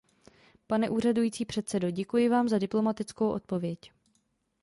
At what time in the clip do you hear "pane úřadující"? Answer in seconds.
0.67-1.45